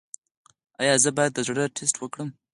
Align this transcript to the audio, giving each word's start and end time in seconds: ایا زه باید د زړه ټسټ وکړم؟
ایا 0.81 0.93
زه 1.03 1.09
باید 1.17 1.31
د 1.33 1.39
زړه 1.47 1.63
ټسټ 1.75 1.95
وکړم؟ 1.99 2.29